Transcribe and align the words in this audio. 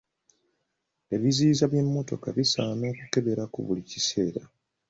Ebiziyiza 1.15 1.65
by'emmotoka 1.71 2.27
bisaana 2.37 2.83
okukeberako 2.91 3.57
buli 3.65 3.83
kiseera. 3.89 4.41